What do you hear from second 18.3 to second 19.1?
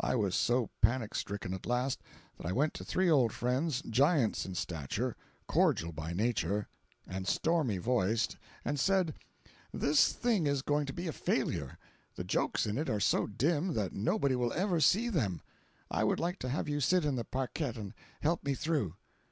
me through."